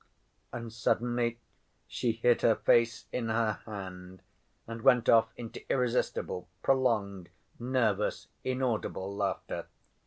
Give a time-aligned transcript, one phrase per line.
[0.51, 1.37] And suddenly
[1.87, 4.23] she hid her face in her hand
[4.65, 9.67] and went off into irresistible, prolonged, nervous, inaudible laughter.